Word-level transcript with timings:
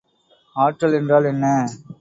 ஆற்றல் 0.55 0.93
என்றால் 0.93 1.25
என்ன? 1.25 1.45